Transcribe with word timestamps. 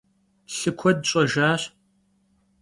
Lhı 0.57 0.71
kued 0.79 0.99
ş'ejjaş 1.09 1.61